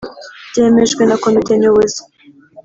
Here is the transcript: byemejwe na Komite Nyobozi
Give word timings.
byemejwe 0.49 1.01
na 1.05 1.15
Komite 1.23 1.53
Nyobozi 1.61 2.01